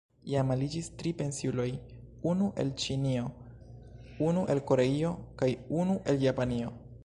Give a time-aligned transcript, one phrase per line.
[0.29, 1.65] Jam aliĝis tri pensiuloj:
[2.31, 3.27] unu el Ĉinio,
[4.31, 6.79] unu el Koreio kaj unu el Japanio.